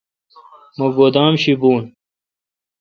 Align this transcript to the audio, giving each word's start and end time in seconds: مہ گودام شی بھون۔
مہ 0.77 0.87
گودام 0.95 1.33
شی 1.41 1.53
بھون۔ 1.59 1.83